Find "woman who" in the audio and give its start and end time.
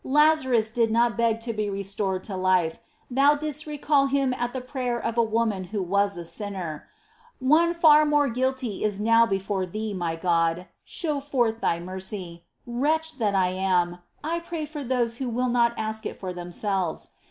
5.21-5.83